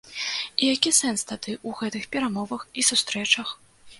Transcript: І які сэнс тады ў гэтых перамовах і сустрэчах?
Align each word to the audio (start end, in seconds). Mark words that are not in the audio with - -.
І 0.61 0.69
які 0.75 0.91
сэнс 0.99 1.25
тады 1.33 1.51
ў 1.57 1.69
гэтых 1.81 2.09
перамовах 2.15 2.65
і 2.79 2.87
сустрэчах? 2.91 3.53